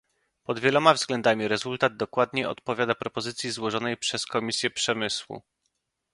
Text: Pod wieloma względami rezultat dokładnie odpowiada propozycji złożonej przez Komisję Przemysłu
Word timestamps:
Pod 0.43 0.59
wieloma 0.59 0.93
względami 0.93 1.47
rezultat 1.47 1.97
dokładnie 1.97 2.49
odpowiada 2.49 2.95
propozycji 2.95 3.51
złożonej 3.51 3.97
przez 3.97 4.25
Komisję 4.25 4.69
Przemysłu 4.69 5.41